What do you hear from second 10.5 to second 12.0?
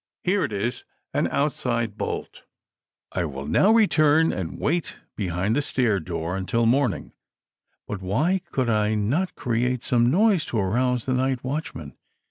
arouse the night watchman